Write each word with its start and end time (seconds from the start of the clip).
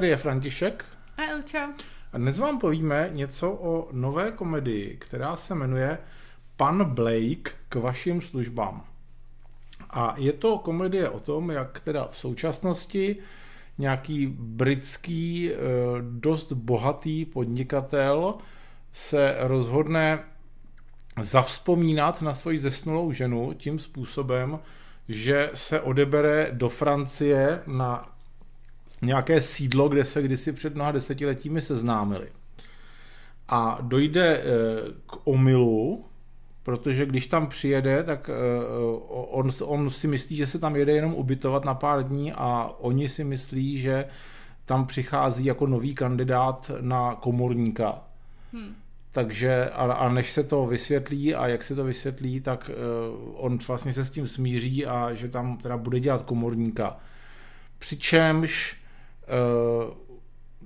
tady 0.00 0.08
je 0.08 0.16
František. 0.16 0.84
A 1.16 1.22
Elča. 1.22 1.68
A 2.12 2.18
dnes 2.18 2.38
vám 2.38 2.58
povíme 2.58 3.10
něco 3.12 3.50
o 3.52 3.88
nové 3.92 4.32
komedii, 4.32 4.96
která 5.00 5.36
se 5.36 5.54
jmenuje 5.54 5.98
Pan 6.56 6.84
Blake 6.84 7.50
k 7.68 7.74
vašim 7.74 8.22
službám. 8.22 8.84
A 9.90 10.14
je 10.18 10.32
to 10.32 10.58
komedie 10.58 11.08
o 11.08 11.20
tom, 11.20 11.50
jak 11.50 11.80
teda 11.80 12.06
v 12.06 12.16
současnosti 12.16 13.16
nějaký 13.78 14.26
britský, 14.38 15.50
eh, 15.52 15.56
dost 16.00 16.52
bohatý 16.52 17.24
podnikatel 17.24 18.34
se 18.92 19.36
rozhodne 19.38 20.18
zavzpomínat 21.20 22.22
na 22.22 22.34
svoji 22.34 22.58
zesnulou 22.58 23.12
ženu 23.12 23.52
tím 23.56 23.78
způsobem, 23.78 24.58
že 25.08 25.50
se 25.54 25.80
odebere 25.80 26.48
do 26.52 26.68
Francie 26.68 27.62
na 27.66 28.19
nějaké 29.02 29.40
sídlo, 29.40 29.88
kde 29.88 30.04
se 30.04 30.22
kdysi 30.22 30.52
před 30.52 30.74
mnoha 30.74 30.92
desetiletími 30.92 31.62
seznámili. 31.62 32.28
A 33.48 33.78
dojde 33.82 34.36
eh, 34.36 34.44
k 35.06 35.26
omylu, 35.26 36.04
protože 36.62 37.06
když 37.06 37.26
tam 37.26 37.46
přijede, 37.46 38.02
tak 38.02 38.30
eh, 38.30 38.34
on, 39.08 39.50
on 39.64 39.90
si 39.90 40.08
myslí, 40.08 40.36
že 40.36 40.46
se 40.46 40.58
tam 40.58 40.76
jede 40.76 40.92
jenom 40.92 41.14
ubytovat 41.14 41.64
na 41.64 41.74
pár 41.74 42.08
dní 42.08 42.32
a 42.32 42.70
oni 42.78 43.08
si 43.08 43.24
myslí, 43.24 43.78
že 43.78 44.04
tam 44.64 44.86
přichází 44.86 45.44
jako 45.44 45.66
nový 45.66 45.94
kandidát 45.94 46.70
na 46.80 47.14
komorníka. 47.14 48.02
Hmm. 48.52 48.74
Takže 49.12 49.70
a, 49.70 49.92
a 49.92 50.08
než 50.08 50.30
se 50.30 50.44
to 50.44 50.66
vysvětlí 50.66 51.34
a 51.34 51.48
jak 51.48 51.64
se 51.64 51.74
to 51.74 51.84
vysvětlí, 51.84 52.40
tak 52.40 52.70
uh, 52.70 53.44
on 53.44 53.58
vlastně 53.68 53.92
se 53.92 54.04
s 54.04 54.10
tím 54.10 54.26
smíří 54.26 54.86
a 54.86 55.14
že 55.14 55.28
tam 55.28 55.56
teda 55.56 55.76
bude 55.76 56.00
dělat 56.00 56.22
komorníka. 56.22 56.96
Přičemž 57.78 58.79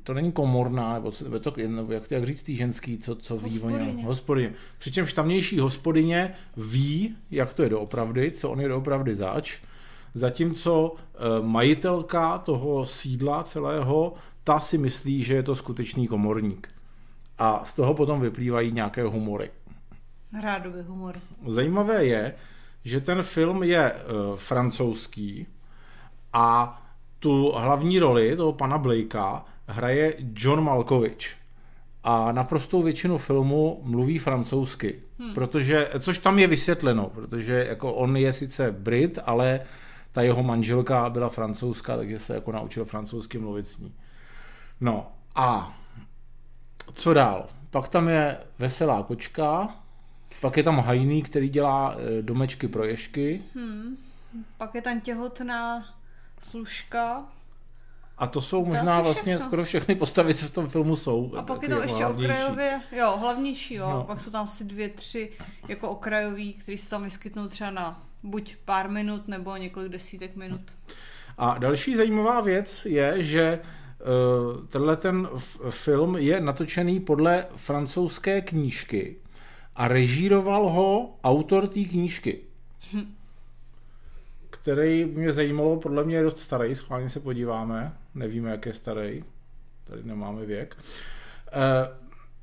to 0.03 0.15
není 0.15 0.33
komorná, 0.33 0.95
nebo, 0.95 1.13
to, 1.41 1.53
nebo 1.67 1.93
jak, 1.93 2.11
jak 2.11 2.25
říct 2.25 2.43
tý 2.43 2.57
ženský, 2.57 2.99
co, 2.99 3.17
co 3.17 3.37
ví 3.39 3.61
o 3.61 3.71
něm. 3.71 4.03
Hospodyně. 4.03 4.53
Přičemž 4.79 5.13
tamnější 5.13 5.59
hospodyně 5.59 6.35
ví, 6.57 7.17
jak 7.31 7.55
to 7.55 7.63
je 7.63 7.69
doopravdy, 7.69 8.31
co 8.31 8.51
on 8.51 8.61
je 8.61 8.69
doopravdy 8.69 9.15
zač, 9.15 9.59
zatímco 10.15 10.91
uh, 10.91 11.47
majitelka 11.47 12.39
toho 12.39 12.87
sídla 12.87 13.45
celého, 13.45 14.15
ta 14.45 14.61
si 14.61 14.79
myslí, 14.79 15.23
že 15.23 15.35
je 15.35 15.43
to 15.43 15.57
skutečný 15.57 16.09
komorník. 16.09 16.69
A 17.39 17.65
z 17.65 17.75
toho 17.75 17.95
potom 17.95 18.21
vyplývají 18.21 18.73
nějaké 18.73 19.03
humory. 19.03 19.51
Rádové 20.43 20.83
humory. 20.83 21.21
Zajímavé 21.49 22.05
je, 22.05 22.35
že 22.85 23.01
ten 23.01 23.23
film 23.23 23.63
je 23.63 23.93
uh, 23.93 24.37
francouzský 24.37 25.47
a 26.33 26.81
tu 27.25 27.53
hlavní 27.57 27.99
roli 27.99 28.37
toho 28.37 28.53
pana 28.53 28.79
Blakea 28.79 29.45
hraje 29.67 30.15
John 30.35 30.65
Malkovich. 30.65 31.35
A 32.05 32.33
naprostou 32.33 32.83
většinu 32.83 33.19
filmu 33.19 33.81
mluví 33.83 34.19
francouzsky, 34.19 35.01
hmm. 35.19 35.35
protože, 35.35 35.91
což 35.99 36.19
tam 36.19 36.39
je 36.39 36.47
vysvětleno, 36.47 37.11
protože 37.15 37.67
jako 37.69 37.95
on 37.95 38.17
je 38.17 38.33
sice 38.33 38.73
Brit, 38.73 39.19
ale 39.27 39.61
ta 40.13 40.23
jeho 40.23 40.43
manželka 40.43 41.11
byla 41.11 41.29
francouzská, 41.29 41.97
takže 41.97 42.19
se 42.19 42.35
jako 42.35 42.53
naučil 42.53 42.85
francouzsky 42.85 43.39
mluvit 43.39 43.69
s 43.69 43.79
ní. 43.79 43.93
No 44.81 45.07
a 45.35 45.79
co 46.93 47.15
dál? 47.15 47.47
Pak 47.71 47.89
tam 47.89 48.09
je 48.09 48.39
veselá 48.59 49.03
kočka, 49.03 49.77
pak 50.41 50.57
je 50.57 50.63
tam 50.63 50.79
hajný, 50.79 51.23
který 51.23 51.49
dělá 51.49 51.95
eh, 51.97 52.23
domečky 52.23 52.69
pro 52.69 52.85
ješky. 52.85 53.43
Hmm. 53.55 53.97
Pak 54.59 54.75
je 54.75 54.83
tam 54.83 55.01
těhotná 55.01 55.85
služka. 56.45 57.25
A 58.19 58.27
to 58.27 58.41
jsou 58.41 58.65
možná 58.65 58.97
to 58.97 59.05
vlastně 59.05 59.35
všechno. 59.37 59.47
skoro 59.47 59.65
všechny 59.65 59.95
postavy, 59.95 60.35
co 60.35 60.47
v 60.47 60.51
tom 60.51 60.69
filmu 60.69 60.97
jsou. 60.97 61.33
A 61.37 61.43
pak 61.43 61.63
je 61.63 61.69
to 61.69 61.83
ještě 61.83 62.05
hlavnější. 62.05 62.33
okrajově, 62.33 62.81
jo, 62.93 63.17
hlavnější, 63.17 63.75
jo. 63.75 63.91
No. 63.91 64.05
Pak 64.05 64.21
jsou 64.21 64.31
tam 64.31 64.45
asi 64.45 64.65
dvě, 64.65 64.89
tři 64.89 65.33
jako 65.69 65.91
okrajový, 65.91 66.55
který 66.55 66.79
se 66.79 66.91
tam 66.91 67.03
vyskytnou 67.03 67.49
třeba 67.49 67.71
na 67.71 68.03
buď 68.23 68.57
pár 68.65 68.91
minut 68.91 69.29
nebo 69.29 69.57
několik 69.57 69.93
desítek 69.93 70.37
minut. 70.37 70.61
A 71.39 71.59
další 71.59 71.97
zajímavá 71.97 72.41
věc 72.41 72.87
je, 72.87 73.23
že 73.23 73.61
Eh, 74.05 74.67
tenhle 74.69 74.97
ten 74.97 75.29
film 75.71 76.17
je 76.17 76.41
natočený 76.41 77.01
podle 77.01 77.47
francouzské 77.57 78.41
knížky 78.41 79.17
a 79.77 79.89
režíroval 79.89 80.69
ho 80.69 81.15
autor 81.25 81.67
té 81.67 81.81
knížky, 81.81 82.41
hm. 82.93 83.15
Který 84.55 85.05
mě 85.05 85.33
zajímalo, 85.33 85.77
podle 85.77 86.05
mě 86.05 86.17
je 86.17 86.23
dost 86.23 86.39
starý, 86.39 86.75
schválně 86.75 87.09
se 87.09 87.21
podíváme, 87.21 87.93
nevíme, 88.15 88.51
jak 88.51 88.67
je 88.67 88.73
starý, 88.73 89.25
tady 89.85 90.03
nemáme 90.03 90.47
věk. 90.47 90.77
Eh, 91.53 91.89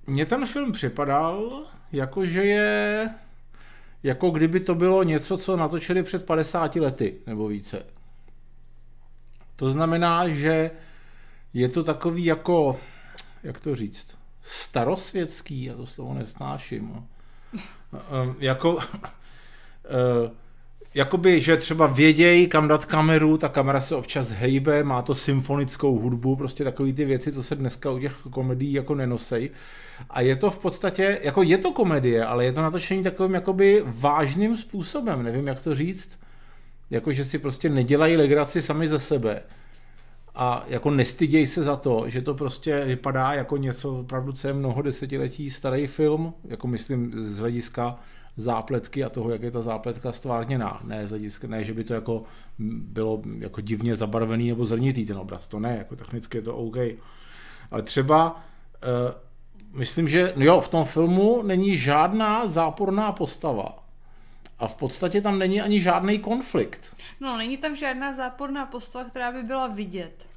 mně 0.08 0.26
ten 0.26 0.46
film 0.46 0.72
připadal, 0.72 1.64
jako 1.92 2.26
že 2.26 2.44
je 2.44 3.10
jako 4.04 4.30
kdyby 4.30 4.60
to 4.60 4.76
bylo 4.76 5.04
něco, 5.04 5.38
co 5.38 5.58
natočili 5.58 6.04
před 6.04 6.26
50 6.26 6.76
lety 6.76 7.16
nebo 7.28 7.48
více. 7.48 7.86
To 9.56 9.72
znamená, 9.72 10.30
že 10.30 10.72
je 11.54 11.70
to 11.70 11.84
takový 11.84 12.26
jako, 12.26 12.80
jak 13.44 13.60
to 13.60 13.76
říct, 13.76 14.18
starosvětský, 14.42 15.64
já 15.64 15.76
to 15.76 15.86
slovo 15.86 16.14
nesnáším. 16.14 17.08
Jako, 18.40 18.78
eh, 19.86 20.32
jakoby, 20.94 21.42
že 21.42 21.58
třeba 21.58 21.88
vědějí, 21.88 22.48
kam 22.48 22.68
dát 22.68 22.86
kameru, 22.86 23.38
ta 23.38 23.50
kamera 23.50 23.82
se 23.82 23.96
občas 23.96 24.30
hejbe, 24.30 24.84
má 24.84 25.02
to 25.02 25.16
symfonickou 25.16 26.00
hudbu, 26.00 26.36
prostě 26.36 26.64
takové 26.64 26.94
ty 26.94 27.06
věci, 27.06 27.32
co 27.32 27.44
se 27.44 27.56
dneska 27.56 27.92
u 27.92 28.00
těch 28.00 28.28
komedií 28.32 28.74
jako 28.74 28.96
nenosej. 28.96 29.50
A 30.10 30.22
je 30.22 30.36
to 30.36 30.52
v 30.52 30.60
podstatě, 30.60 31.20
jako 31.24 31.44
je 31.44 31.58
to 31.58 31.72
komedie, 31.72 32.26
ale 32.26 32.46
je 32.46 32.52
to 32.52 32.62
natočení 32.62 33.04
takovým 33.04 33.34
jakoby 33.34 33.84
vážným 33.86 34.58
způsobem, 34.58 35.24
nevím 35.24 35.48
jak 35.48 35.62
to 35.62 35.76
říct, 35.76 36.20
jako 36.90 37.12
že 37.12 37.26
si 37.26 37.40
prostě 37.40 37.70
nedělají 37.70 38.18
legraci 38.18 38.62
sami 38.62 38.88
ze 38.88 39.00
sebe. 39.00 39.42
A 40.36 40.66
jako 40.68 40.92
nestyděj 40.92 41.48
se 41.48 41.64
za 41.64 41.76
to, 41.76 42.04
že 42.08 42.22
to 42.22 42.34
prostě 42.34 42.86
vypadá 42.86 43.34
jako 43.34 43.58
něco 43.58 44.00
opravdu, 44.00 44.32
co 44.32 44.48
je 44.48 44.54
mnoho 44.54 44.82
desetiletí 44.82 45.50
starý 45.50 45.88
film, 45.88 46.34
jako 46.48 46.68
myslím 46.68 47.12
z 47.16 47.38
hlediska 47.38 48.00
zápletky 48.38 49.04
a 49.04 49.10
toho, 49.10 49.30
jak 49.30 49.42
je 49.42 49.52
ta 49.52 49.62
zápletka 49.62 50.12
stvárněná. 50.12 50.82
Ne, 50.84 51.08
z 51.08 51.10
hlediska, 51.10 51.48
ne 51.48 51.64
že 51.64 51.74
by 51.74 51.84
to 51.84 51.94
jako 51.94 52.24
bylo 52.60 53.22
jako 53.40 53.62
divně 53.62 53.96
zabarvený 53.96 54.50
nebo 54.50 54.66
zrnitý 54.66 55.06
ten 55.06 55.18
obraz, 55.18 55.48
to 55.48 55.60
ne, 55.60 55.78
jako 55.78 55.96
technicky 55.96 56.38
je 56.38 56.42
to 56.42 56.56
OK. 56.56 56.78
Ale 57.72 57.82
třeba 57.84 58.32
uh, 58.32 59.80
myslím, 59.80 60.08
že 60.08 60.34
no 60.36 60.46
jo, 60.46 60.62
v 60.62 60.68
tom 60.68 60.86
filmu 60.86 61.42
není 61.42 61.78
žádná 61.78 62.48
záporná 62.48 63.12
postava. 63.12 63.78
A 64.60 64.68
v 64.68 64.76
podstatě 64.76 65.22
tam 65.22 65.40
není 65.40 65.62
ani 65.62 65.82
žádný 65.82 66.20
konflikt. 66.20 66.96
No, 67.20 67.38
není 67.38 67.58
tam 67.58 67.76
žádná 67.76 68.14
záporná 68.14 68.66
postava, 68.66 69.10
která 69.10 69.32
by 69.32 69.44
byla 69.44 69.68
vidět. 69.68 70.28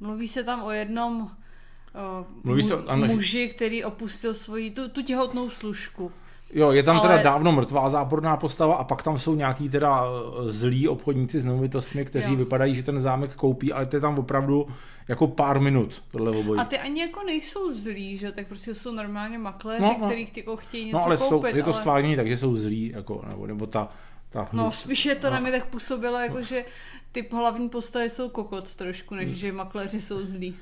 Mluví 0.00 0.28
se 0.28 0.44
tam 0.44 0.62
o 0.62 0.70
jednom 0.70 1.20
uh, 1.20 2.26
Mluví 2.44 2.62
se, 2.62 2.74
ano, 2.74 3.06
muži, 3.06 3.48
který 3.48 3.84
opustil 3.84 4.34
svoji, 4.34 4.70
tu, 4.70 4.88
tu 4.88 5.02
těhotnou 5.02 5.50
služku. 5.50 6.12
Jo, 6.52 6.70
je 6.70 6.82
tam 6.82 6.96
ale... 6.96 7.08
teda 7.08 7.22
dávno 7.22 7.52
mrtvá 7.52 7.90
záporná 7.90 8.36
postava 8.36 8.74
a 8.74 8.84
pak 8.84 9.02
tam 9.02 9.18
jsou 9.18 9.34
nějaký 9.34 9.68
teda 9.68 10.04
eh, 10.04 10.50
zlí 10.50 10.88
obchodníci 10.88 11.40
s 11.40 11.44
nemovitostmi, 11.44 12.04
kteří 12.04 12.30
jo. 12.30 12.36
vypadají, 12.36 12.74
že 12.74 12.82
ten 12.82 13.00
zámek 13.00 13.34
koupí, 13.34 13.72
ale 13.72 13.86
to 13.86 13.96
je 13.96 14.00
tam 14.00 14.18
opravdu 14.18 14.66
jako 15.08 15.26
pár 15.26 15.60
minut 15.60 16.02
tohle 16.10 16.30
obojí. 16.30 16.60
A 16.60 16.64
ty 16.64 16.78
ani 16.78 17.00
jako 17.00 17.22
nejsou 17.22 17.72
zlí, 17.72 18.16
že 18.16 18.32
tak 18.32 18.46
prostě 18.46 18.74
jsou 18.74 18.92
normálně 18.94 19.38
makléři, 19.38 19.82
no, 19.82 19.96
no. 20.00 20.06
kterých 20.06 20.32
ty 20.32 20.40
jako 20.40 20.56
chtějí 20.56 20.84
něco 20.84 20.98
No 20.98 21.04
ale 21.04 21.16
koupit, 21.16 21.28
jsou, 21.28 21.56
je 21.56 21.62
to 21.62 21.72
ale... 21.72 21.80
stvárnění 21.80 22.16
takže 22.16 22.38
jsou 22.38 22.56
zlí, 22.56 22.92
jako, 22.94 23.24
nebo, 23.28 23.46
nebo 23.46 23.66
ta, 23.66 23.88
ta 24.30 24.48
No 24.52 24.72
spíš 24.72 25.06
je 25.06 25.14
to 25.14 25.26
no. 25.26 25.32
na 25.34 25.40
mě 25.40 25.52
tak 25.52 25.66
působilo, 25.66 26.18
jako 26.18 26.42
že 26.42 26.64
ty 27.12 27.28
hlavní 27.32 27.68
postavy 27.68 28.10
jsou 28.10 28.28
kokot 28.28 28.74
trošku, 28.74 29.14
než 29.14 29.26
hmm. 29.26 29.34
že 29.34 29.52
makléři 29.52 30.00
jsou 30.00 30.24
zlí. 30.24 30.56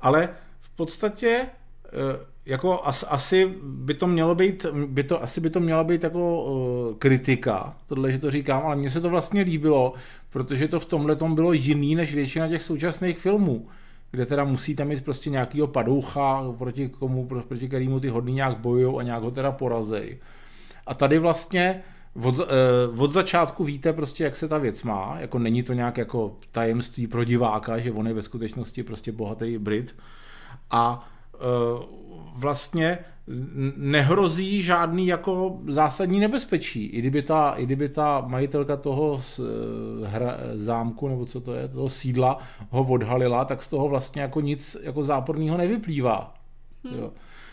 Ale 0.00 0.28
v 0.60 0.70
podstatě 0.70 1.46
Eh, 1.92 2.26
jako 2.50 2.86
as, 2.86 3.04
asi 3.08 3.54
by 3.62 3.94
to 3.94 4.06
mělo 4.06 4.34
být, 4.34 4.66
by 4.86 5.04
to, 5.04 5.22
asi 5.22 5.40
by 5.40 5.50
to 5.50 5.60
měla 5.60 5.84
být 5.84 6.04
jako 6.04 6.44
uh, 6.44 6.96
kritika, 6.96 7.76
tohle, 7.86 8.12
že 8.12 8.18
to 8.18 8.30
říkám, 8.30 8.62
ale 8.62 8.76
mně 8.76 8.90
se 8.90 9.00
to 9.00 9.10
vlastně 9.10 9.42
líbilo, 9.42 9.94
protože 10.30 10.68
to 10.68 10.80
v 10.80 10.84
tomhle 10.84 11.16
tom 11.16 11.34
bylo 11.34 11.52
jiný 11.52 11.94
než 11.94 12.14
většina 12.14 12.48
těch 12.48 12.62
současných 12.62 13.18
filmů, 13.18 13.68
kde 14.10 14.26
teda 14.26 14.44
musí 14.44 14.74
tam 14.74 14.88
mít 14.88 15.04
prostě 15.04 15.30
nějakýho 15.30 15.66
padoucha, 15.66 16.44
proti 16.58 16.88
komu, 16.88 17.26
proti 17.26 17.68
kterému 17.68 18.00
ty 18.00 18.08
hodný 18.08 18.32
nějak 18.32 18.58
bojují 18.58 18.98
a 18.98 19.02
nějak 19.02 19.22
ho 19.22 19.30
teda 19.30 19.52
porazej. 19.52 20.18
A 20.86 20.94
tady 20.94 21.18
vlastně 21.18 21.82
od, 22.22 22.38
uh, 22.38 22.44
od 23.02 23.12
začátku 23.12 23.64
víte 23.64 23.92
prostě, 23.92 24.24
jak 24.24 24.36
se 24.36 24.48
ta 24.48 24.58
věc 24.58 24.82
má, 24.82 25.16
jako 25.20 25.38
není 25.38 25.62
to 25.62 25.72
nějak 25.72 25.98
jako 25.98 26.36
tajemství 26.52 27.06
pro 27.06 27.24
diváka, 27.24 27.78
že 27.78 27.92
on 27.92 28.06
je 28.06 28.14
ve 28.14 28.22
skutečnosti 28.22 28.82
prostě 28.82 29.12
bohatý 29.12 29.58
Brit 29.58 29.96
a 30.70 31.08
vlastně 32.34 32.98
nehrozí 33.76 34.62
žádný 34.62 35.06
jako 35.06 35.60
zásadní 35.68 36.20
nebezpečí. 36.20 36.86
I 36.86 36.98
kdyby 36.98 37.22
ta, 37.22 37.50
i 37.50 37.66
kdyby 37.66 37.88
ta 37.88 38.24
majitelka 38.26 38.76
toho 38.76 39.22
hra, 40.04 40.36
zámku, 40.54 41.08
nebo 41.08 41.26
co 41.26 41.40
to 41.40 41.54
je, 41.54 41.68
toho 41.68 41.88
sídla, 41.88 42.38
ho 42.70 42.82
odhalila, 42.82 43.44
tak 43.44 43.62
z 43.62 43.68
toho 43.68 43.88
vlastně 43.88 44.22
jako 44.22 44.40
nic 44.40 44.76
jako 44.82 45.04
záporného 45.04 45.56
nevyplývá. 45.56 46.34
Hmm. 46.84 46.98
Jo. 46.98 47.12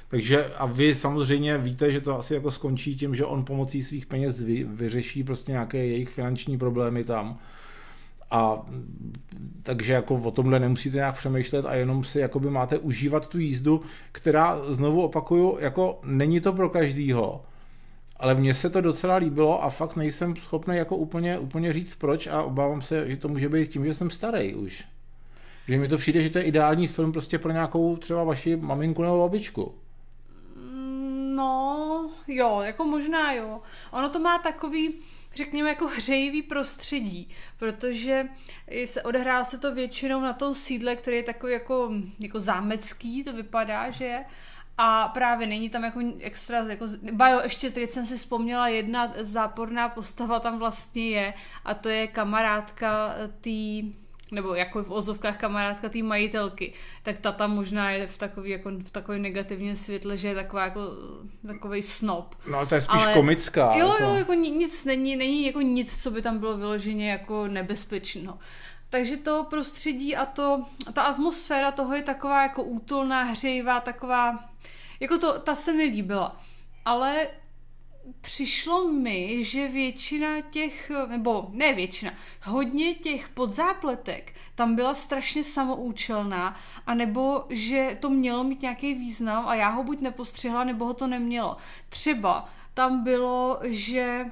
Takže 0.10 0.46
a 0.58 0.66
vy 0.66 0.96
samozřejmě 0.96 1.58
víte, 1.58 1.92
že 1.92 2.02
to 2.02 2.20
asi 2.20 2.34
jako 2.34 2.52
skončí 2.52 2.96
tím, 2.96 3.16
že 3.16 3.26
on 3.26 3.46
pomocí 3.46 3.84
svých 3.84 4.06
peněz 4.06 4.44
vy, 4.44 4.64
vyřeší 4.64 5.24
prostě 5.24 5.52
nějaké 5.52 5.78
jejich 5.78 6.10
finanční 6.10 6.58
problémy 6.58 7.04
tam. 7.04 7.38
A 8.32 8.66
takže 9.64 9.94
jako 9.94 10.16
o 10.16 10.32
tomhle 10.32 10.60
nemusíte 10.60 10.98
nějak 10.98 11.18
přemýšlet 11.18 11.66
a 11.66 11.76
jenom 11.76 12.04
si 12.04 12.20
jakoby 12.20 12.50
máte 12.50 12.78
užívat 12.78 13.28
tu 13.28 13.38
jízdu, 13.38 13.82
která 14.12 14.74
znovu 14.74 15.04
opakuju, 15.04 15.58
jako 15.60 16.00
není 16.04 16.42
to 16.42 16.54
pro 16.54 16.70
každýho. 16.70 17.42
Ale 18.18 18.36
mně 18.36 18.54
se 18.54 18.70
to 18.70 18.82
docela 18.82 19.16
líbilo 19.16 19.64
a 19.64 19.70
fakt 19.70 19.96
nejsem 19.96 20.36
schopný 20.36 20.78
jako 20.78 20.98
úplně, 20.98 21.40
úplně 21.40 21.74
říct 21.74 21.96
proč 21.96 22.28
a 22.28 22.44
obávám 22.44 22.82
se, 22.82 23.10
že 23.10 23.18
to 23.18 23.28
může 23.28 23.50
být 23.50 23.70
tím, 23.70 23.86
že 23.86 23.94
jsem 23.94 24.10
starý 24.10 24.56
už. 24.56 24.86
Že 25.68 25.78
mi 25.78 25.88
to 25.88 25.98
přijde, 25.98 26.22
že 26.22 26.30
to 26.30 26.38
je 26.38 26.44
ideální 26.44 26.88
film 26.88 27.12
prostě 27.12 27.40
pro 27.40 27.52
nějakou 27.52 27.98
třeba 27.98 28.24
vaši 28.24 28.56
maminku 28.56 29.04
nebo 29.04 29.20
babičku. 29.20 29.76
No, 31.36 32.10
jo, 32.28 32.62
jako 32.62 32.86
možná 32.86 33.34
jo. 33.34 33.62
Ono 33.92 34.10
to 34.10 34.20
má 34.20 34.38
takový, 34.38 34.94
řekněme, 35.36 35.70
jako 35.70 35.88
hřejivý 35.88 36.42
prostředí, 36.42 37.30
protože 37.58 38.28
se 38.86 39.04
odehrá 39.04 39.44
se 39.44 39.58
to 39.58 39.76
většinou 39.76 40.22
na 40.22 40.34
tom 40.34 40.54
sídle, 40.54 40.96
který 40.96 41.18
je 41.18 41.24
takový 41.24 41.54
jako, 41.54 41.94
jako 42.20 42.40
zámecký, 42.40 43.24
to 43.24 43.34
vypadá, 43.34 43.92
že 43.92 44.06
je. 44.06 44.26
A 44.78 45.08
právě 45.08 45.48
není 45.48 45.70
tam 45.70 45.84
jako 45.84 46.00
extra, 46.20 46.58
jako, 46.70 46.86
bajo, 47.12 47.42
ještě 47.42 47.72
teď 47.72 47.92
jsem 47.92 48.06
si 48.06 48.18
vzpomněla, 48.18 48.68
jedna 48.68 49.14
záporná 49.22 49.90
postava 49.90 50.40
tam 50.40 50.60
vlastně 50.60 51.10
je 51.10 51.34
a 51.66 51.74
to 51.74 51.90
je 51.90 52.08
kamarádka 52.08 53.16
té 53.42 53.98
nebo 54.32 54.56
jako 54.56 54.84
v 54.84 54.92
ozovkách 54.92 55.38
kamarádka 55.38 55.90
té 55.90 56.04
majitelky, 56.04 56.74
tak 57.04 57.18
ta 57.18 57.32
tam 57.32 57.52
možná 57.52 57.92
je 57.92 58.08
v 58.08 58.18
takový, 58.18 58.50
jako, 58.50 58.70
v 58.70 58.92
takovém 58.92 59.22
negativním 59.22 59.76
světle, 59.76 60.18
že 60.18 60.28
je 60.28 60.36
taková 60.36 60.64
jako 60.64 60.82
takový 61.48 61.82
snob. 61.82 62.36
No 62.50 62.66
to 62.66 62.76
je 62.76 62.82
spíš 62.82 63.02
Ale, 63.04 63.14
komická. 63.14 63.74
Jo, 63.78 63.88
jako... 63.88 64.04
jo, 64.04 64.16
jako 64.16 64.34
nic 64.34 64.86
není, 64.86 65.16
není 65.16 65.46
jako 65.46 65.62
nic, 65.62 66.04
co 66.04 66.12
by 66.12 66.22
tam 66.22 66.40
bylo 66.40 66.58
vyloženě 66.58 67.12
jako 67.12 67.48
nebezpečného. 67.48 68.38
Takže 68.90 69.18
to 69.18 69.44
prostředí 69.50 70.16
a 70.16 70.26
to, 70.26 70.66
ta 70.94 71.02
atmosféra 71.02 71.72
toho 71.72 71.96
je 71.96 72.04
taková 72.04 72.44
jako 72.44 72.64
útulná, 72.64 73.24
hřejivá, 73.24 73.80
taková, 73.80 74.50
jako 75.00 75.18
to, 75.18 75.40
ta 75.40 75.56
se 75.56 75.74
mi 75.74 75.84
líbila. 75.84 76.42
Ale 76.86 77.28
přišlo 78.22 78.88
mi, 78.88 79.44
že 79.44 79.68
většina 79.68 80.42
těch, 80.42 80.92
nebo 81.08 81.48
ne 81.52 81.74
většina, 81.74 82.12
hodně 82.44 82.94
těch 82.94 83.30
podzápletek 83.30 84.34
tam 84.56 84.76
byla 84.76 84.94
strašně 84.94 85.44
samoučelná, 85.44 86.56
anebo 86.88 87.46
že 87.50 87.98
to 88.00 88.10
mělo 88.10 88.44
mít 88.44 88.62
nějaký 88.62 88.94
význam 88.94 89.48
a 89.48 89.56
já 89.56 89.70
ho 89.70 89.84
buď 89.84 90.02
nepostřihla, 90.02 90.64
nebo 90.64 90.86
ho 90.86 90.94
to 90.94 91.08
nemělo. 91.08 91.58
Třeba 91.90 92.50
tam 92.74 93.04
bylo, 93.04 93.60
že 93.64 94.26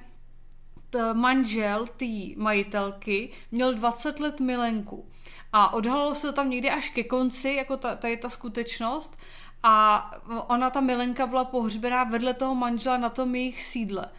manžel 1.14 1.88
té 1.88 2.36
majitelky 2.38 3.32
měl 3.52 3.74
20 3.74 4.20
let 4.20 4.40
milenku. 4.40 5.10
A 5.54 5.74
odhalilo 5.74 6.16
se 6.16 6.28
to 6.28 6.34
tam 6.34 6.50
někdy 6.50 6.70
až 6.70 6.90
ke 6.90 7.04
konci, 7.04 7.50
jako 7.50 7.78
ta, 7.78 8.08
je 8.08 8.18
ta 8.18 8.30
skutečnost. 8.30 9.18
A 9.68 10.12
ona, 10.48 10.70
ta 10.70 10.80
milenka, 10.80 11.28
byla 11.28 11.46
pohřbená 11.46 12.04
vedle 12.04 12.34
toho 12.34 12.56
manžela 12.56 12.98
na 12.98 13.10
tom 13.10 13.36
jejich 13.36 13.64
sídle. 13.64 14.10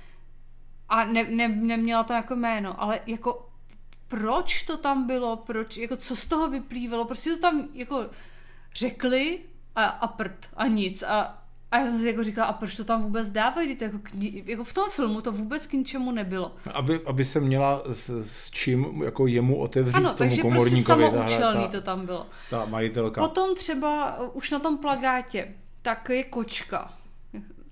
A 0.88 1.04
ne, 1.04 1.24
ne, 1.24 1.48
neměla 1.48 2.02
to 2.02 2.12
jako 2.12 2.36
jméno, 2.36 2.82
ale 2.82 3.00
jako 3.06 3.48
proč 4.08 4.62
to 4.62 4.76
tam 4.76 5.06
bylo, 5.06 5.36
proč, 5.36 5.76
jako 5.76 5.96
co 5.96 6.16
z 6.16 6.26
toho 6.26 6.48
vyplývalo, 6.48 7.04
prostě 7.04 7.30
to 7.30 7.38
tam 7.38 7.68
jako 7.74 8.06
řekli 8.74 9.40
a, 9.76 9.84
a 9.84 10.06
prd 10.06 10.50
a 10.56 10.66
nic? 10.66 11.02
A 11.02 11.45
a 11.70 11.78
já 11.78 11.86
jsem 11.88 12.00
si 12.00 12.06
jako 12.06 12.24
říkala, 12.24 12.46
a 12.48 12.52
proč 12.52 12.76
to 12.76 12.84
tam 12.84 13.02
vůbec 13.02 13.30
dávají? 13.30 13.76
To 13.76 13.84
jako, 13.84 13.98
jako 14.44 14.64
v 14.64 14.72
tom 14.72 14.90
filmu 14.90 15.20
to 15.20 15.32
vůbec 15.32 15.66
k 15.66 15.72
ničemu 15.72 16.12
nebylo. 16.12 16.56
Aby, 16.74 17.00
aby 17.06 17.24
se 17.24 17.40
měla 17.40 17.82
s, 17.92 18.08
s 18.22 18.50
čím 18.50 19.02
jako 19.02 19.26
jemu 19.26 19.56
otevřít 19.58 19.94
ano, 19.94 20.08
tomu 20.08 20.18
takže 20.18 20.42
komorníkovi. 20.42 21.10
Prostě 21.10 21.38
ta, 21.38 21.52
ta, 21.52 21.68
to 21.68 21.80
tam 21.80 22.06
bylo. 22.06 22.26
Ta 22.50 22.64
majitelka. 22.64 23.20
Potom 23.20 23.54
třeba 23.54 24.18
už 24.32 24.50
na 24.50 24.58
tom 24.58 24.78
plagátě, 24.78 25.54
tak 25.82 26.08
je 26.08 26.24
kočka. 26.24 26.92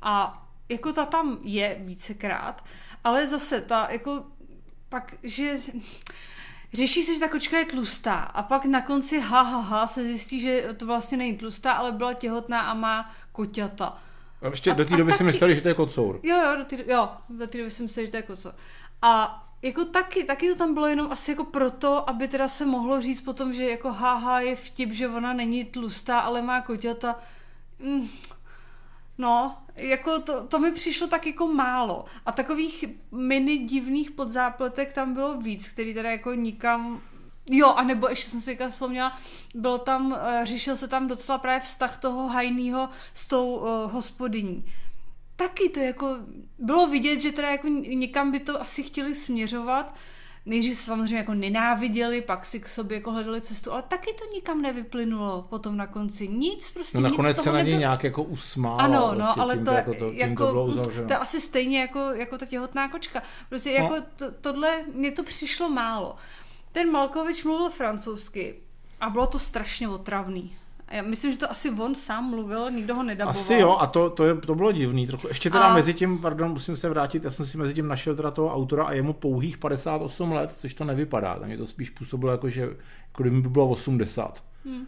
A 0.03 0.45
jako 0.69 0.93
ta 0.93 1.05
tam 1.05 1.39
je 1.43 1.77
vícekrát, 1.81 2.65
ale 3.05 3.27
zase 3.27 3.61
ta 3.61 3.89
jako 3.91 4.25
pak, 4.89 5.15
že 5.23 5.57
řeší 6.75 7.03
se, 7.03 7.15
že 7.15 7.21
ta 7.21 7.29
kočka 7.29 7.59
je 7.59 7.65
tlustá 7.65 8.15
a 8.15 8.43
pak 8.43 8.65
na 8.65 8.81
konci 8.81 9.21
ha, 9.21 9.43
ha, 9.43 9.61
ha 9.61 9.87
se 9.87 10.03
zjistí, 10.03 10.41
že 10.41 10.69
to 10.77 10.87
vlastně 10.87 11.19
není 11.19 11.37
tlustá, 11.37 11.73
ale 11.73 11.93
byla 11.93 12.15
těhotná 12.15 12.61
a 12.61 12.75
má 12.75 13.15
koťata. 13.33 13.99
A 14.43 14.47
ještě 14.47 14.71
a, 14.71 14.75
do 14.75 14.85
té 14.85 14.97
doby 14.97 15.13
si 15.13 15.25
mysleli, 15.25 15.55
že 15.55 15.61
to 15.61 15.69
je 15.69 15.75
kocour. 15.75 16.21
Jo, 16.23 16.37
jo, 16.37 16.57
do 16.57 16.65
té 16.65 16.77
jo, 16.87 17.09
do 17.29 17.47
té 17.47 17.59
doby 17.59 17.71
si 17.71 17.83
mysleli, 17.83 18.07
že 18.07 18.11
to 18.11 18.17
je 18.17 18.23
kocour. 18.23 18.55
A 19.03 19.41
jako 19.63 19.85
taky, 19.85 20.25
taky 20.25 20.49
to 20.49 20.55
tam 20.55 20.75
bylo 20.75 20.87
jenom 20.87 21.13
asi 21.13 21.31
jako 21.31 21.45
proto, 21.45 22.11
aby 22.11 22.29
teda 22.29 22.49
se 22.49 22.67
mohlo 22.67 23.01
říct 23.01 23.21
potom, 23.21 23.53
že 23.53 23.71
jako 23.71 23.93
haha 23.93 24.41
je 24.41 24.57
vtip, 24.57 24.93
že 24.93 25.09
ona 25.09 25.33
není 25.33 25.65
tlustá, 25.65 26.21
ale 26.21 26.43
má 26.43 26.61
koťata. 26.61 27.17
Mm, 27.79 28.09
no, 29.19 29.57
jako 29.77 30.21
to, 30.21 30.47
to 30.47 30.59
mi 30.59 30.73
přišlo 30.73 31.07
tak 31.07 31.27
jako 31.27 31.47
málo. 31.47 32.05
A 32.27 32.33
takových 32.33 32.85
mini 33.11 33.59
divných 33.59 34.11
podzápletek 34.11 34.93
tam 34.93 35.15
bylo 35.15 35.41
víc, 35.41 35.69
který 35.69 35.95
teda 35.95 36.11
jako 36.11 36.35
nikam 36.35 37.03
Jo, 37.47 37.69
a 37.69 37.83
nebo 37.83 38.09
ještě 38.09 38.31
jsem 38.31 38.41
si 38.41 38.47
teďka 38.47 38.69
vzpomněla, 38.69 39.19
byl 39.55 39.79
tam, 39.79 40.07
uh, 40.07 40.19
řešil 40.43 40.77
se 40.77 40.89
tam 40.89 41.09
docela 41.09 41.39
právě 41.39 41.61
vztah 41.61 41.99
toho 41.99 42.29
hajného 42.29 42.89
s 43.15 43.27
tou 43.27 43.57
uh, 43.57 43.93
hospodyní. 43.93 44.73
Taky 45.37 45.69
to 45.69 45.81
jako, 45.81 46.17
bylo 46.59 46.87
vidět, 46.87 47.21
že 47.21 47.33
teda 47.33 47.51
jako 47.51 47.69
někam 47.69 48.31
by 48.31 48.41
to 48.41 48.61
asi 48.61 48.83
chtěli 48.83 49.15
směřovat, 49.15 49.95
nejdřív 50.47 50.77
se 50.77 50.83
samozřejmě 50.83 51.17
jako 51.17 51.35
nenáviděli, 51.35 52.23
pak 52.23 52.47
si 52.47 52.61
k 52.61 52.69
sobě 52.69 52.97
jako 52.97 53.13
hledali 53.13 53.41
cestu, 53.41 53.73
ale 53.73 53.83
taky 53.83 54.13
to 54.13 54.25
nikam 54.35 54.63
nevyplynulo 54.63 55.47
potom 55.51 55.77
na 55.77 55.87
konci. 55.87 56.29
Nic, 56.29 56.71
prostě 56.71 56.99
no 56.99 57.09
nakonec 57.09 57.37
nic 57.37 57.45
se 57.45 57.53
na 57.53 57.61
ně 57.61 57.77
nějak 57.77 58.05
jako 58.05 58.23
usmálo. 58.23 58.81
Ano, 58.81 59.01
no, 59.01 59.15
vlastně 59.17 59.43
ale 59.43 59.59
to, 59.59 59.71
jako 59.71 59.95
to, 59.95 60.13
jako, 60.13 60.47
to, 60.47 60.53
bylo 60.53 60.67
uzavřeno. 60.67 61.07
to 61.07 61.13
je 61.13 61.19
asi 61.19 61.41
stejně 61.41 61.81
jako, 61.81 61.99
jako 61.99 62.39
ta 62.39 62.47
těhotná 62.47 62.89
kočka. 62.89 63.23
Prostě 63.49 63.71
no. 63.71 63.75
jako 63.77 64.07
to, 64.17 64.31
tohle, 64.41 64.85
mně 64.95 65.13
to 65.13 65.23
přišlo 65.23 65.69
málo. 65.69 66.17
Ten 66.73 66.91
Malkovič 66.91 67.45
mluvil 67.45 67.71
francouzsky 67.71 68.55
a 69.01 69.11
bylo 69.11 69.27
to 69.27 69.39
strašně 69.39 69.89
otravný. 69.89 70.57
Já 70.95 71.03
myslím, 71.03 71.33
že 71.33 71.39
to 71.39 71.51
asi 71.51 71.71
on 71.71 71.95
sám 71.95 72.31
mluvil, 72.31 72.71
nikdo 72.71 72.95
ho 72.95 73.03
nedaboval. 73.03 73.41
Asi 73.41 73.55
jo, 73.55 73.77
a 73.81 73.87
to, 73.87 74.11
to, 74.11 74.25
je, 74.25 74.35
to 74.35 74.55
bylo 74.55 74.73
divný 74.73 75.07
trochu. 75.07 75.29
Ještě 75.29 75.51
teda 75.51 75.65
a... 75.65 75.75
mezi 75.75 75.95
tím, 75.95 76.19
pardon, 76.19 76.51
musím 76.51 76.77
se 76.77 76.89
vrátit, 76.89 77.25
já 77.25 77.31
jsem 77.31 77.47
si 77.47 77.59
mezi 77.59 77.75
tím 77.75 77.89
našel 77.89 78.17
teda 78.17 78.31
toho 78.31 78.55
autora 78.55 78.85
a 78.85 78.93
jemu 78.93 79.13
pouhých 79.13 79.59
58 79.59 80.33
let, 80.33 80.53
což 80.53 80.75
to 80.75 80.85
nevypadá. 80.85 81.35
Tam 81.39 81.51
je 81.51 81.59
to 81.59 81.67
spíš 81.67 81.91
působilo 81.91 82.33
jako, 82.33 82.49
že 82.49 82.61
jako 82.61 83.23
kdyby 83.23 83.41
by 83.41 83.49
bylo 83.49 83.69
80. 83.69 84.45
Hmm. 84.65 84.87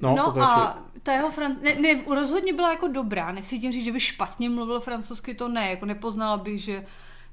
No, 0.00 0.14
no 0.16 0.42
a 0.42 0.78
ta 1.02 1.12
jeho 1.12 1.30
fran... 1.30 1.56
ne, 1.62 1.74
ne, 1.74 2.02
rozhodně 2.14 2.52
byla 2.52 2.70
jako 2.70 2.88
dobrá, 2.88 3.32
nechci 3.32 3.58
tím 3.58 3.72
říct, 3.72 3.84
že 3.84 3.92
by 3.92 4.00
špatně 4.00 4.50
mluvil 4.50 4.80
francouzsky, 4.80 5.34
to 5.34 5.48
ne, 5.48 5.70
jako 5.70 5.86
nepoznala 5.86 6.36
bych, 6.36 6.62
že 6.62 6.84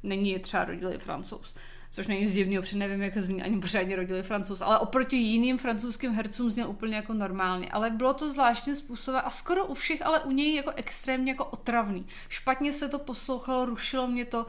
není 0.04 0.40
třeba 0.40 0.66
rodilý 0.66 0.98
francouz 0.98 1.56
což 1.92 2.08
není 2.08 2.28
z 2.28 2.34
divného, 2.34 2.62
protože 2.62 2.78
nevím, 2.78 3.02
jak 3.02 3.18
zní 3.18 3.44
ani 3.44 3.60
pořádně 3.60 3.96
rodili 3.96 4.24
francouz, 4.24 4.62
ale 4.62 4.80
oproti 4.80 5.18
jiným 5.18 5.58
francouzským 5.58 6.14
hercům 6.14 6.50
zněl 6.50 6.70
úplně 6.70 6.96
jako 6.96 7.14
normálně. 7.14 7.72
Ale 7.72 7.90
bylo 7.90 8.14
to 8.14 8.32
zvláštním 8.34 8.76
způsobem 8.76 9.22
a 9.26 9.30
skoro 9.30 9.66
u 9.66 9.74
všech, 9.74 10.06
ale 10.06 10.20
u 10.20 10.32
něj 10.32 10.56
jako 10.56 10.72
extrémně 10.76 11.32
jako 11.32 11.46
otravný. 11.46 12.06
Špatně 12.30 12.74
se 12.74 12.90
to 12.90 13.00
poslouchalo, 13.00 13.66
rušilo 13.66 14.08
mě 14.08 14.26
to. 14.26 14.46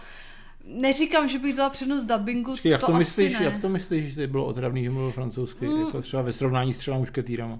Neříkám, 0.64 1.28
že 1.28 1.38
bych 1.38 1.56
dala 1.56 1.70
přednost 1.70 2.04
dubbingu, 2.04 2.50
Počkej, 2.50 2.72
jak 2.72 2.80
to, 2.80 2.86
to 2.86 2.92
myslíš, 2.92 3.38
ne. 3.38 3.44
jak 3.44 3.58
to 3.58 3.68
myslíš, 3.68 4.14
že 4.14 4.26
bylo 4.26 4.46
otravný, 4.46 4.84
že 4.84 4.90
mluvil 4.90 5.12
francouzsky, 5.12 5.66
mm. 5.66 5.80
jako 5.80 6.02
třeba 6.02 6.22
ve 6.22 6.32
srovnání 6.32 6.72
s 6.72 6.78
třeba 6.78 6.98
mušketýrama? 6.98 7.58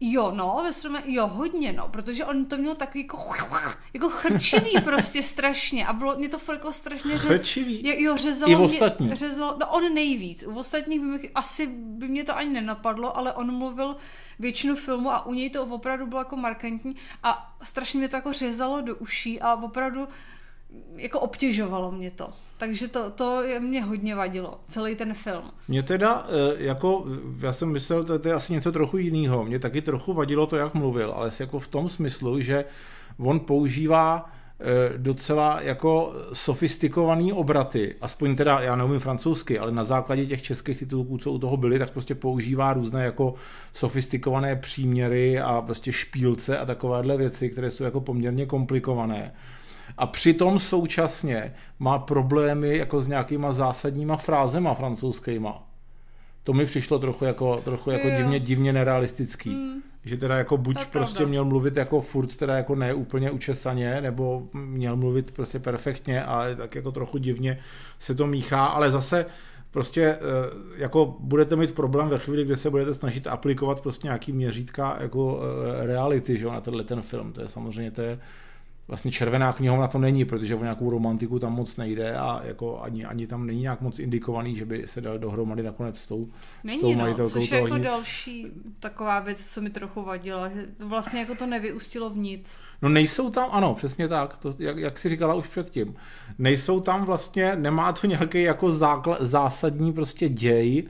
Jo, 0.00 0.30
no, 0.30 0.60
ve 0.64 0.72
srovnání, 0.72 1.14
jo, 1.14 1.26
hodně, 1.26 1.72
no, 1.72 1.88
protože 1.88 2.24
on 2.24 2.44
to 2.44 2.56
měl 2.56 2.74
takový 2.74 3.00
jako, 3.00 3.18
jako 3.94 4.08
chrčivý 4.08 4.80
prostě 4.84 5.22
strašně 5.22 5.86
a 5.86 5.92
bylo 5.92 6.16
mě 6.16 6.28
to 6.28 6.38
fakt 6.38 6.56
jako 6.56 6.72
strašně 6.72 7.18
ře, 7.18 7.28
chrčivý? 7.28 7.88
Jo, 7.88 7.94
jo, 7.98 8.16
řezalo 8.16 8.52
I 8.52 8.54
v 8.54 8.60
ostatní. 8.60 9.06
Mě, 9.06 9.16
řezalo, 9.16 9.56
no 9.60 9.70
on 9.70 9.94
nejvíc, 9.94 10.44
u 10.46 10.58
ostatních 10.58 11.00
by 11.00 11.06
mi, 11.06 11.30
asi 11.34 11.66
by 11.66 12.08
mě 12.08 12.24
to 12.24 12.36
ani 12.36 12.50
nenapadlo, 12.50 13.16
ale 13.16 13.32
on 13.32 13.54
mluvil 13.54 13.96
většinu 14.38 14.76
filmu 14.76 15.10
a 15.10 15.26
u 15.26 15.34
něj 15.34 15.50
to 15.50 15.62
opravdu 15.64 16.06
bylo 16.06 16.20
jako 16.20 16.36
markantní 16.36 16.96
a 17.22 17.56
strašně 17.62 17.98
mě 17.98 18.08
to 18.08 18.16
jako 18.16 18.32
řezalo 18.32 18.80
do 18.80 18.96
uší 18.96 19.40
a 19.40 19.54
opravdu 19.54 20.08
jako 20.96 21.20
obtěžovalo 21.20 21.92
mě 21.92 22.10
to. 22.10 22.32
Takže 22.58 22.88
to, 22.88 23.10
to 23.10 23.42
mě 23.58 23.82
hodně 23.82 24.14
vadilo, 24.14 24.60
celý 24.68 24.96
ten 24.96 25.14
film. 25.14 25.44
Mě 25.68 25.82
teda, 25.82 26.26
eh, 26.28 26.54
jako, 26.58 27.04
já 27.40 27.52
jsem 27.52 27.68
myslel, 27.68 28.04
to, 28.04 28.18
to 28.18 28.28
je 28.28 28.34
asi 28.34 28.52
něco 28.52 28.72
trochu 28.72 28.98
jiného. 28.98 29.44
Mě 29.44 29.58
taky 29.58 29.82
trochu 29.82 30.12
vadilo 30.12 30.46
to, 30.46 30.56
jak 30.56 30.74
mluvil, 30.74 31.12
ale 31.16 31.30
jako 31.40 31.58
v 31.58 31.68
tom 31.68 31.88
smyslu, 31.88 32.40
že 32.40 32.64
on 33.18 33.40
používá 33.40 34.30
eh, 34.60 34.92
docela 34.96 35.60
jako 35.60 36.14
sofistikovaný 36.32 37.32
obraty, 37.32 37.94
aspoň 38.00 38.36
teda, 38.36 38.60
já 38.60 38.76
neumím 38.76 39.00
francouzsky, 39.00 39.58
ale 39.58 39.72
na 39.72 39.84
základě 39.84 40.26
těch 40.26 40.42
českých 40.42 40.78
titulků, 40.78 41.18
co 41.18 41.32
u 41.32 41.38
toho 41.38 41.56
byly, 41.56 41.78
tak 41.78 41.90
prostě 41.90 42.14
používá 42.14 42.72
různé 42.72 43.04
jako 43.04 43.34
sofistikované 43.72 44.56
příměry 44.56 45.40
a 45.40 45.62
prostě 45.62 45.92
špílce 45.92 46.58
a 46.58 46.66
takovéhle 46.66 47.16
věci, 47.16 47.50
které 47.50 47.70
jsou 47.70 47.84
jako 47.84 48.00
poměrně 48.00 48.46
komplikované 48.46 49.32
a 49.96 50.06
přitom 50.06 50.58
současně 50.58 51.54
má 51.78 51.98
problémy 51.98 52.76
jako 52.76 53.02
s 53.02 53.08
nějakýma 53.08 53.52
zásadníma 53.52 54.16
frázema 54.16 54.74
francouzskýma. 54.74 55.62
To 56.44 56.52
mi 56.52 56.66
přišlo 56.66 56.98
trochu 56.98 57.24
jako, 57.24 57.60
trochu 57.64 57.90
jako 57.90 58.08
divně, 58.10 58.40
divně 58.40 58.72
nerealistický. 58.72 59.50
Mm. 59.50 59.82
Že 60.04 60.16
teda 60.16 60.38
jako 60.38 60.56
buď 60.56 60.76
prostě 60.86 61.16
pravda. 61.16 61.28
měl 61.28 61.44
mluvit 61.44 61.76
jako 61.76 62.00
furt 62.00 62.36
teda 62.36 62.56
jako 62.56 62.74
ne 62.74 62.94
úplně 62.94 63.30
učesaně, 63.30 64.00
nebo 64.00 64.42
měl 64.52 64.96
mluvit 64.96 65.30
prostě 65.30 65.58
perfektně, 65.58 66.24
ale 66.24 66.56
tak 66.56 66.74
jako 66.74 66.92
trochu 66.92 67.18
divně 67.18 67.58
se 67.98 68.14
to 68.14 68.26
míchá, 68.26 68.66
ale 68.66 68.90
zase 68.90 69.26
prostě 69.70 70.02
eh, 70.02 70.18
jako 70.76 71.16
budete 71.20 71.56
mít 71.56 71.74
problém 71.74 72.08
ve 72.08 72.18
chvíli, 72.18 72.44
kdy 72.44 72.56
se 72.56 72.70
budete 72.70 72.94
snažit 72.94 73.26
aplikovat 73.26 73.80
prostě 73.80 74.06
nějaký 74.06 74.32
měřítka 74.32 74.96
jako 75.00 75.40
eh, 75.82 75.86
reality, 75.86 76.38
že 76.38 76.46
na 76.46 76.60
tenhle 76.60 76.84
ten 76.84 77.02
film. 77.02 77.32
To 77.32 77.40
je 77.40 77.48
samozřejmě 77.48 77.90
to 77.90 78.02
je, 78.02 78.18
vlastně 78.88 79.12
červená 79.12 79.52
knihovna 79.52 79.88
to 79.88 79.98
není, 79.98 80.24
protože 80.24 80.54
o 80.54 80.62
nějakou 80.62 80.90
romantiku 80.90 81.38
tam 81.38 81.52
moc 81.52 81.76
nejde 81.76 82.16
a 82.16 82.40
jako 82.44 82.80
ani, 82.80 83.04
ani 83.04 83.26
tam 83.26 83.46
není 83.46 83.60
nějak 83.60 83.80
moc 83.80 83.98
indikovaný, 83.98 84.56
že 84.56 84.64
by 84.64 84.82
se 84.86 85.00
dal 85.00 85.18
dohromady 85.18 85.62
nakonec 85.62 85.98
s 85.98 86.06
tou, 86.06 86.28
není, 86.64 86.78
s 86.78 86.82
tou 86.82 86.94
majitelkou 86.94 87.34
no, 87.34 87.40
což 87.40 87.50
je 87.50 87.60
jako 87.60 87.78
další 87.78 88.46
taková 88.80 89.20
věc, 89.20 89.48
co 89.54 89.60
mi 89.60 89.70
trochu 89.70 90.02
vadila, 90.02 90.48
že 90.48 90.66
vlastně 90.78 91.20
jako 91.20 91.34
to 91.34 91.46
nevyústilo 91.46 92.10
v 92.10 92.16
nic. 92.16 92.60
No 92.82 92.88
nejsou 92.88 93.30
tam, 93.30 93.48
ano, 93.52 93.74
přesně 93.74 94.08
tak, 94.08 94.36
to, 94.36 94.52
jak, 94.58 94.78
jak 94.78 94.98
jsi 94.98 95.08
říkala 95.08 95.34
už 95.34 95.46
předtím, 95.46 95.94
nejsou 96.38 96.80
tam 96.80 97.04
vlastně, 97.04 97.56
nemá 97.56 97.92
to 97.92 98.06
nějaký 98.06 98.42
jako 98.42 98.72
zákl, 98.72 99.16
zásadní 99.20 99.92
prostě 99.92 100.28
děj, 100.28 100.88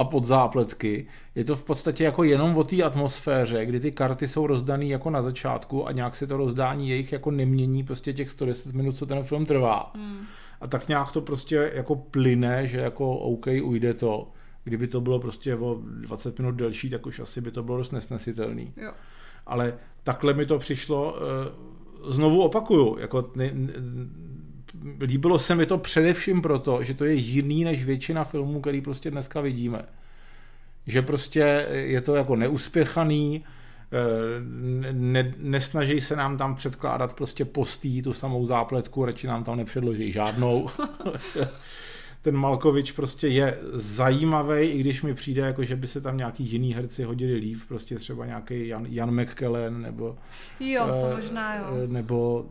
a 0.00 0.04
pod 0.04 0.24
zápletky. 0.24 1.06
Je 1.34 1.44
to 1.44 1.56
v 1.56 1.64
podstatě 1.64 2.04
jako 2.04 2.24
jenom 2.24 2.56
o 2.56 2.64
té 2.64 2.82
atmosféře, 2.82 3.66
kdy 3.66 3.80
ty 3.80 3.92
karty 3.92 4.28
jsou 4.28 4.46
rozdané 4.46 4.84
jako 4.84 5.10
na 5.10 5.22
začátku 5.22 5.88
a 5.88 5.92
nějak 5.92 6.16
se 6.16 6.26
to 6.26 6.36
rozdání 6.36 6.88
jejich 6.88 7.12
jako 7.12 7.30
nemění 7.30 7.84
prostě 7.84 8.12
těch 8.12 8.30
110 8.30 8.74
minut, 8.74 8.96
co 8.96 9.06
ten 9.06 9.22
film 9.22 9.46
trvá. 9.46 9.92
Hmm. 9.94 10.20
A 10.60 10.66
tak 10.66 10.88
nějak 10.88 11.12
to 11.12 11.20
prostě 11.20 11.72
jako 11.74 11.96
plyne, 11.96 12.66
že 12.66 12.78
jako 12.78 13.16
OK, 13.16 13.46
ujde 13.62 13.94
to. 13.94 14.28
Kdyby 14.64 14.86
to 14.86 15.00
bylo 15.00 15.18
prostě 15.20 15.56
o 15.56 15.80
20 15.82 16.38
minut 16.38 16.52
delší, 16.52 16.90
tak 16.90 17.06
už 17.06 17.20
asi 17.20 17.40
by 17.40 17.50
to 17.50 17.62
bylo 17.62 17.78
dost 17.78 17.90
nesnesitelný. 17.90 18.72
Jo. 18.76 18.92
Ale 19.46 19.74
takhle 20.04 20.34
mi 20.34 20.46
to 20.46 20.58
přišlo, 20.58 21.16
eh, 21.16 22.12
znovu 22.12 22.42
opakuju, 22.42 22.98
jako 22.98 23.30
ne, 23.34 23.50
ne, 23.54 23.72
líbilo 25.00 25.38
se 25.38 25.54
mi 25.54 25.66
to 25.66 25.78
především 25.78 26.42
proto, 26.42 26.84
že 26.84 26.94
to 26.94 27.04
je 27.04 27.14
jiný 27.14 27.64
než 27.64 27.84
většina 27.84 28.24
filmů, 28.24 28.60
který 28.60 28.80
prostě 28.80 29.10
dneska 29.10 29.40
vidíme. 29.40 29.82
Že 30.86 31.02
prostě 31.02 31.66
je 31.70 32.00
to 32.00 32.14
jako 32.14 32.36
neuspěchaný, 32.36 33.44
eh, 33.92 34.92
ne, 34.92 35.34
nesnaží 35.38 36.00
se 36.00 36.16
nám 36.16 36.38
tam 36.38 36.54
předkládat 36.54 37.12
prostě 37.12 37.44
postý 37.44 38.02
tu 38.02 38.12
samou 38.12 38.46
zápletku, 38.46 39.04
radši 39.04 39.26
nám 39.26 39.44
tam 39.44 39.56
nepředloží 39.56 40.12
žádnou. 40.12 40.70
ten 42.22 42.36
Malkovič 42.36 42.92
prostě 42.92 43.28
je 43.28 43.58
zajímavý, 43.72 44.66
i 44.66 44.80
když 44.80 45.02
mi 45.02 45.14
přijde, 45.14 45.42
jako 45.42 45.64
že 45.64 45.76
by 45.76 45.88
se 45.88 46.00
tam 46.00 46.16
nějaký 46.16 46.44
jiný 46.44 46.74
herci 46.74 47.02
hodili 47.02 47.34
líp, 47.34 47.58
prostě 47.68 47.96
třeba 47.96 48.26
nějaký 48.26 48.68
Jan, 48.68 48.86
Jan 48.86 49.22
McKellen, 49.22 49.82
nebo 49.82 50.18
jo, 50.60 50.86
to 50.86 51.08
uh, 51.08 51.14
možná, 51.16 51.56
jo. 51.56 51.64
Eh, 51.84 51.88
nebo 51.88 52.46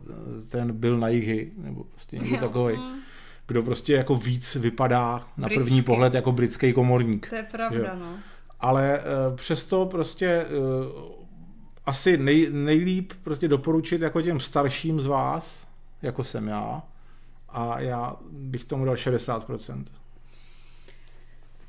ten 0.48 0.72
Bill 0.72 1.08
Nighy, 1.08 1.52
nebo 1.56 1.84
prostě 1.84 2.18
někdo 2.18 2.36
takový. 2.36 2.76
Mm. 2.76 3.00
Kdo 3.46 3.62
prostě 3.62 3.92
jako 3.92 4.16
víc 4.16 4.54
vypadá 4.54 5.28
na 5.36 5.48
Britský. 5.48 5.64
první 5.64 5.82
pohled 5.82 6.14
jako 6.14 6.32
britský 6.32 6.72
komorník. 6.72 7.30
To 7.30 7.36
je 7.36 7.42
pravda, 7.42 7.94
že? 7.94 8.00
no. 8.00 8.14
Ale 8.60 9.00
uh, 9.00 9.36
přesto 9.36 9.86
prostě 9.86 10.46
uh, 10.46 11.20
asi 11.86 12.16
nej, 12.16 12.48
nejlíp 12.50 13.12
prostě 13.22 13.48
doporučit 13.48 14.02
jako 14.02 14.22
těm 14.22 14.40
starším 14.40 15.00
z 15.00 15.06
vás, 15.06 15.66
jako 16.02 16.24
jsem 16.24 16.48
já, 16.48 16.82
a 17.52 17.80
já 17.80 18.16
bych 18.30 18.64
tomu 18.64 18.84
dal 18.84 18.94
60%. 18.94 19.84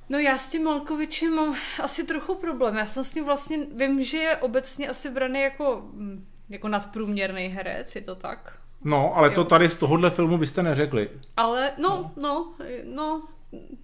No 0.10 0.20
já 0.20 0.38
s 0.38 0.50
tím 0.50 0.64
Malkovičem 0.64 1.36
mám 1.36 1.56
asi 1.84 2.04
trochu 2.04 2.36
problém. 2.36 2.78
Já 2.78 2.86
jsem 2.86 3.04
s 3.04 3.16
ním 3.16 3.26
vlastně, 3.26 3.58
vím, 3.76 4.04
že 4.04 4.18
je 4.18 4.38
obecně 4.38 4.90
asi 4.90 5.10
braný 5.10 5.42
jako, 5.42 5.82
hm, 5.94 6.28
jako 6.50 6.68
nadprůměrný 6.68 7.48
herec, 7.48 7.96
je 7.96 8.02
to 8.02 8.16
tak? 8.16 8.58
No, 8.84 9.18
ale 9.18 9.28
jo. 9.28 9.34
to 9.34 9.44
tady 9.44 9.70
z 9.70 9.76
tohohle 9.76 10.10
filmu 10.10 10.38
byste 10.38 10.64
neřekli. 10.64 11.10
Ale, 11.38 11.72
no, 11.78 12.12
no, 12.16 12.54
no, 12.86 13.28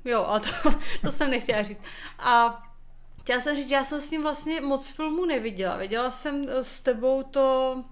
jo, 0.05 0.23
ale 0.27 0.39
to, 0.39 0.49
to 1.01 1.11
jsem 1.11 1.31
nechtěla 1.31 1.63
říct. 1.63 1.79
A 2.19 2.63
chtěla 3.21 3.41
jsem 3.41 3.55
říct, 3.55 3.71
já 3.71 3.83
jsem 3.83 4.01
s 4.01 4.11
ním 4.11 4.21
vlastně 4.21 4.61
moc 4.61 4.91
filmů 4.91 5.25
neviděla. 5.25 5.77
Viděla 5.77 6.11
jsem 6.11 6.45
s 6.49 6.81
tebou 6.81 7.23
to 7.23 7.83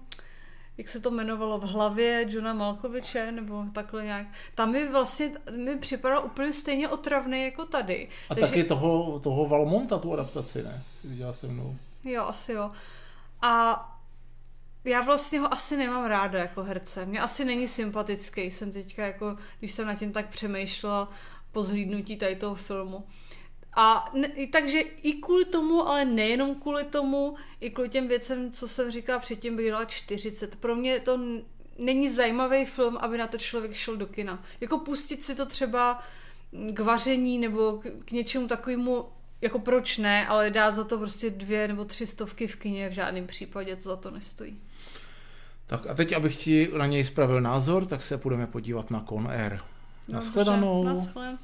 jak 0.78 0.88
se 0.88 1.00
to 1.00 1.10
jmenovalo, 1.10 1.58
v 1.58 1.62
hlavě 1.62 2.24
Johna 2.28 2.54
Malkoviče, 2.54 3.32
nebo 3.32 3.64
takhle 3.72 4.04
nějak. 4.04 4.26
Tam 4.54 4.72
mi 4.72 4.88
vlastně 4.88 5.30
mi 5.56 5.78
připadal 5.78 6.24
úplně 6.24 6.52
stejně 6.52 6.88
otravný 6.88 7.44
jako 7.44 7.64
tady. 7.64 8.08
A 8.30 8.34
Takže... 8.34 8.50
taky 8.50 8.64
toho, 8.64 9.20
toho 9.20 9.46
Valmonta, 9.46 9.98
tu 9.98 10.12
adaptaci, 10.12 10.62
ne? 10.62 10.84
Si 10.90 11.08
viděla 11.08 11.32
se 11.32 11.46
mnou. 11.46 11.76
Jo, 12.04 12.24
asi 12.24 12.52
jo. 12.52 12.70
A 13.42 13.82
já 14.84 15.00
vlastně 15.00 15.40
ho 15.40 15.52
asi 15.52 15.76
nemám 15.76 16.04
ráda 16.04 16.38
jako 16.38 16.62
herce. 16.62 17.06
Mě 17.06 17.20
asi 17.20 17.44
není 17.44 17.68
sympatický. 17.68 18.42
Jsem 18.42 18.72
teďka 18.72 19.06
jako, 19.06 19.36
když 19.58 19.72
jsem 19.72 19.86
na 19.86 19.94
tím 19.94 20.12
tak 20.12 20.28
přemýšlela 20.28 21.08
po 21.52 21.62
zhlídnutí 21.62 22.16
tady 22.16 22.36
toho 22.36 22.54
filmu. 22.54 23.04
A 23.76 24.10
ne, 24.14 24.28
takže 24.52 24.80
i 24.80 25.12
kvůli 25.12 25.44
tomu, 25.44 25.88
ale 25.88 26.04
nejenom 26.04 26.54
kvůli 26.54 26.84
tomu, 26.84 27.36
i 27.60 27.70
kvůli 27.70 27.88
těm 27.88 28.08
věcem, 28.08 28.52
co 28.52 28.68
jsem 28.68 28.90
říkala 28.90 29.18
předtím, 29.18 29.56
bych 29.56 29.70
dala 29.70 29.84
40. 29.84 30.56
Pro 30.56 30.74
mě 30.76 31.00
to 31.00 31.20
není 31.78 32.10
zajímavý 32.10 32.64
film, 32.64 32.96
aby 33.00 33.18
na 33.18 33.26
to 33.26 33.38
člověk 33.38 33.74
šel 33.74 33.96
do 33.96 34.06
kina. 34.06 34.42
Jako 34.60 34.78
pustit 34.78 35.22
si 35.22 35.34
to 35.34 35.46
třeba 35.46 36.02
k 36.72 36.80
vaření 36.80 37.38
nebo 37.38 37.80
k 38.04 38.10
něčemu 38.10 38.48
takovému, 38.48 39.04
jako 39.40 39.58
proč 39.58 39.98
ne, 39.98 40.26
ale 40.26 40.50
dát 40.50 40.74
za 40.74 40.84
to 40.84 40.98
prostě 40.98 41.30
dvě 41.30 41.68
nebo 41.68 41.84
tři 41.84 42.06
stovky 42.06 42.46
v 42.46 42.56
kině 42.56 42.88
v 42.88 42.92
žádném 42.92 43.26
případě 43.26 43.76
to 43.76 43.82
za 43.82 43.96
to 43.96 44.10
nestojí. 44.10 44.60
Tak 45.66 45.86
a 45.86 45.94
teď, 45.94 46.12
abych 46.12 46.36
ti 46.36 46.70
na 46.78 46.86
něj 46.86 47.04
spravil 47.04 47.40
názor, 47.40 47.86
tak 47.86 48.02
se 48.02 48.16
budeme 48.16 48.46
podívat 48.46 48.90
na 48.90 49.04
Con 49.08 49.28
Air. 49.28 49.58
Naschledanou. 50.08 50.84
Naschle. 50.84 51.38